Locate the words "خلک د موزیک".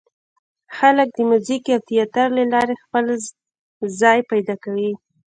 0.77-1.63